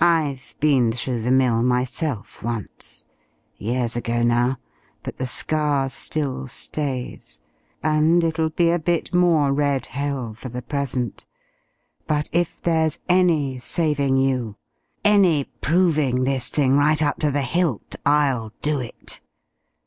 [0.00, 3.04] "I've been through the mill myself once
[3.58, 4.56] years ago now,
[5.02, 7.38] but the scar still stays
[7.82, 11.26] and it'll be a bit more red hell for the present.
[12.06, 14.56] But if there's any saving you,
[15.04, 19.20] any proving this thing right up to the hilt, I'll do it.